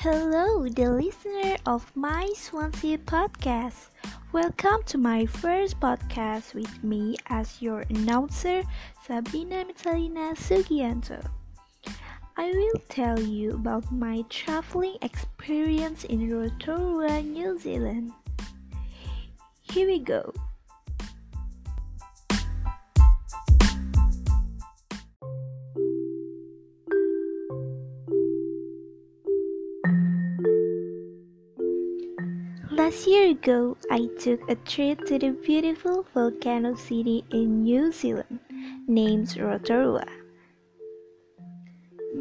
[0.00, 3.92] Hello, the listener of my Swansea podcast.
[4.32, 8.62] Welcome to my first podcast with me as your announcer,
[9.06, 11.20] Sabina Mitalina Sugianto.
[12.34, 18.12] I will tell you about my traveling experience in Rotorua, New Zealand.
[19.60, 20.32] Here we go.
[32.80, 38.40] Last year ago, I took a trip to the beautiful volcano city in New Zealand
[38.88, 40.08] named Rotorua.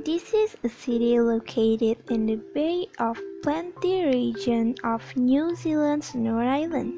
[0.04, 6.52] This is a city located in the Bay of Plenty region of New Zealand's North
[6.52, 6.92] Island.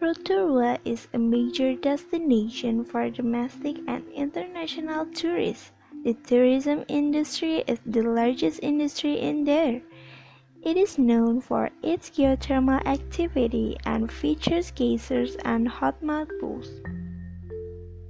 [0.00, 5.70] Rotorua is a major destination for domestic and international tourists.
[6.02, 9.80] The tourism industry is the largest industry in there.
[10.62, 16.68] It is known for its geothermal activity and features geysers and hot mud pools.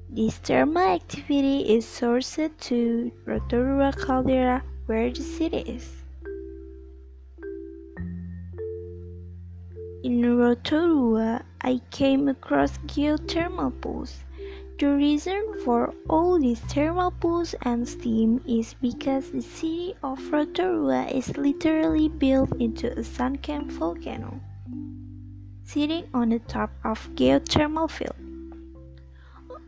[0.09, 6.03] This thermal activity is sourced to Rotorua caldera where the city is.
[10.03, 14.25] In Rotorua, I came across geothermal pools
[14.81, 21.05] the reason for all these thermal pools and steam is because the city of Rotorua
[21.12, 24.41] is literally built into a sunken volcano,
[25.64, 28.17] sitting on the top of geothermal field.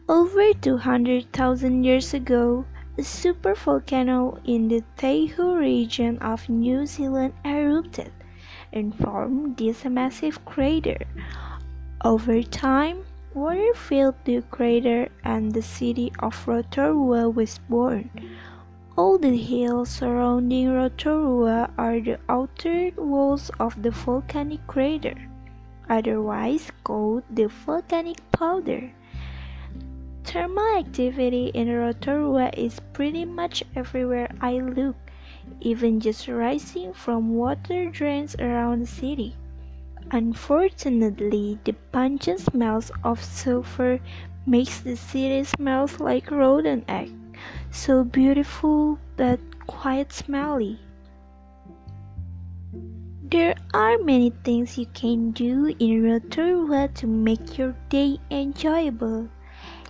[0.08, 2.64] Over 200,000 years ago,
[2.96, 8.12] a supervolcano in the Taihu region of New Zealand erupted
[8.72, 11.04] and formed this massive crater.
[12.02, 13.04] Over time,
[13.34, 18.10] Water filled the crater and the city of Rotorua was born.
[18.94, 25.16] All the hills surrounding Rotorua are the outer walls of the volcanic crater,
[25.88, 28.92] otherwise called the volcanic powder.
[30.24, 34.96] Thermal activity in Rotorua is pretty much everywhere I look,
[35.62, 39.36] even just rising from water drains around the city.
[40.10, 44.00] Unfortunately, the pungent smell of sulfur
[44.46, 47.12] makes the city smell like rotten egg,
[47.70, 50.78] so beautiful but quite smelly.
[53.22, 59.28] There are many things you can do in Rotorua to make your day enjoyable.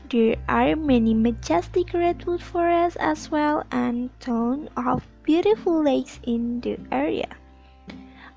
[0.09, 6.79] There are many majestic redwood forests as well and tons of beautiful lakes in the
[6.93, 7.27] area.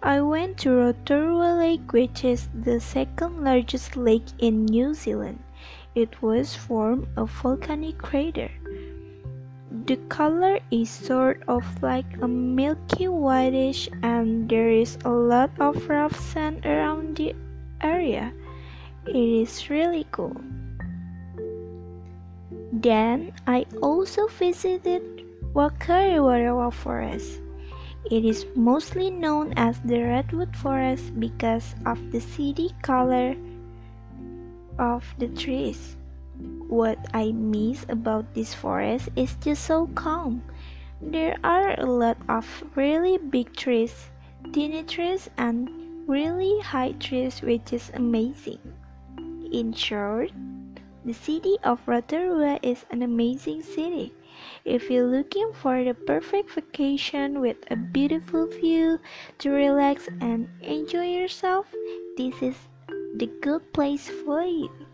[0.05, 5.41] I went to Rotorua Lake which is the second largest lake in New Zealand.
[5.95, 8.51] It was formed a volcanic crater.
[9.89, 15.89] The color is sort of like a milky whitish and there is a lot of
[15.89, 17.33] rough sand around the
[17.81, 18.31] area.
[19.07, 20.37] It is really cool.
[22.71, 25.01] Then I also visited
[25.55, 27.41] Whakarewarewa Forest.
[28.11, 33.35] It is mostly known as the redwood forest because of the city color
[34.77, 35.97] of the trees.
[36.69, 40.43] What I miss about this forest is just so calm.
[41.01, 42.45] There are a lot of
[42.75, 44.11] really big trees,
[44.53, 45.69] tiny trees, and
[46.07, 48.61] really high trees, which is amazing.
[49.51, 50.29] In short,
[51.05, 54.13] the city of Rotorua is an amazing city.
[54.65, 58.99] If you're looking for the perfect vacation with a beautiful view
[59.39, 61.73] to relax and enjoy yourself,
[62.17, 62.55] this is
[63.15, 64.84] the good place for you.